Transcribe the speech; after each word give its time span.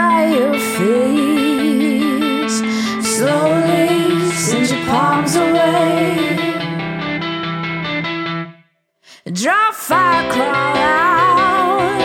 by 0.00 0.20
your 0.36 0.54
face. 0.78 2.56
Slowly 3.14 3.88
send 4.44 4.66
your 4.72 4.82
palms 4.90 5.34
away. 5.46 5.98
Draw 9.40 9.66
fire, 9.88 10.24
crawl 10.32 10.76
out, 11.00 12.00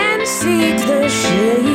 and 0.00 0.20
seek 0.38 0.76
the 0.90 1.02
shade. 1.20 1.65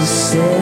você. 0.00 0.59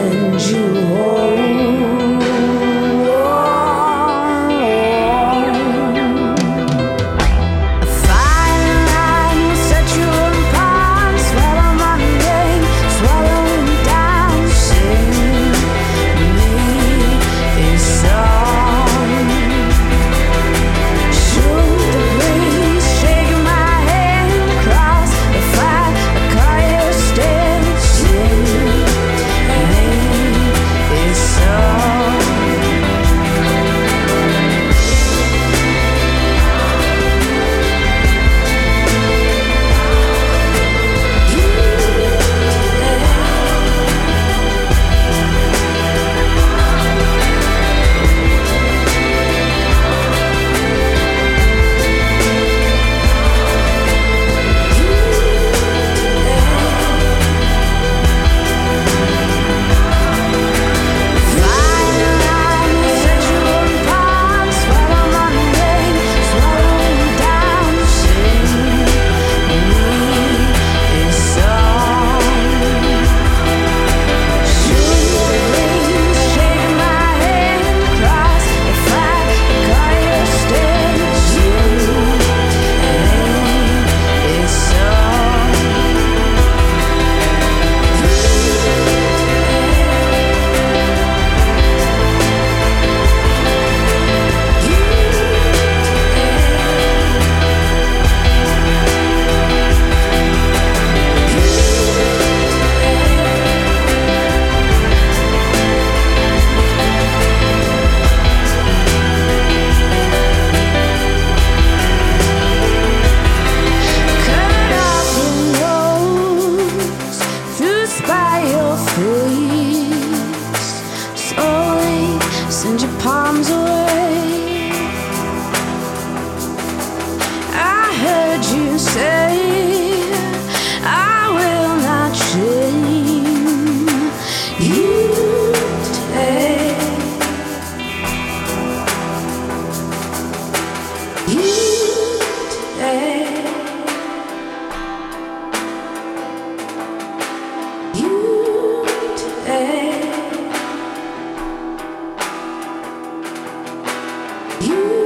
You 154.61 154.98